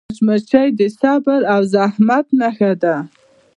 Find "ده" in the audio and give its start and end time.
2.81-2.95